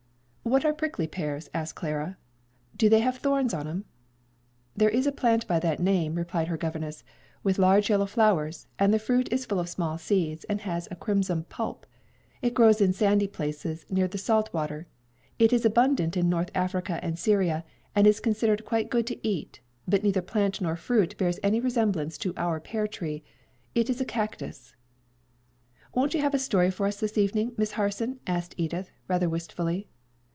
"What 0.43 0.65
are 0.65 0.73
prickly 0.73 1.07
pears?" 1.07 1.49
asked 1.53 1.75
Clara. 1.75 2.17
"Do 2.75 2.89
they 2.89 2.99
have 2.99 3.17
thorns 3.17 3.53
on 3.53 3.67
'em?" 3.67 3.85
"There 4.75 4.89
is 4.89 5.05
a 5.07 5.11
plant 5.11 5.47
by 5.47 5.59
this 5.59 5.79
name," 5.79 6.15
replied 6.15 6.47
her 6.49 6.57
governess, 6.57 7.03
"with 7.43 7.59
large 7.59 7.89
yellow 7.89 8.07
flowers, 8.07 8.67
and 8.79 8.91
the 8.91 8.99
fruit 8.99 9.31
is 9.31 9.45
full 9.45 9.59
of 9.59 9.69
small 9.69 9.97
seeds 9.99 10.43
and 10.45 10.61
has 10.61 10.87
a 10.91 10.95
crimson 10.95 11.43
pulp. 11.43 11.85
It 12.41 12.55
grows 12.55 12.81
in 12.81 12.91
sandy 12.91 13.27
places 13.27 13.85
near 13.89 14.07
the 14.09 14.17
salt 14.17 14.51
water; 14.51 14.87
it 15.39 15.53
is 15.53 15.63
abundant 15.63 16.17
in 16.17 16.27
North 16.27 16.49
Africa 16.55 16.99
and 17.03 17.17
Syria, 17.17 17.63
and 17.95 18.05
is 18.07 18.19
considered 18.19 18.65
quite 18.65 18.89
good 18.89 19.07
to 19.07 19.25
eat; 19.25 19.61
but 19.87 20.03
neither 20.03 20.23
plant 20.23 20.59
nor 20.59 20.75
fruit 20.75 21.15
bears 21.17 21.39
any 21.43 21.61
resemblance 21.61 22.17
to 22.17 22.33
our 22.35 22.59
pear 22.59 22.87
trees: 22.87 23.21
it 23.75 23.89
is 23.91 24.01
a 24.01 24.05
cactus." 24.05 24.73
"Won't 25.93 26.15
you 26.15 26.21
have 26.21 26.33
a 26.33 26.39
story 26.39 26.71
for 26.71 26.87
us 26.87 26.99
this 26.99 27.17
evening, 27.17 27.53
Miss 27.57 27.73
Harson?" 27.73 28.19
asked 28.27 28.55
Edith, 28.57 28.91
rather 29.07 29.29
wistfully. 29.29 29.87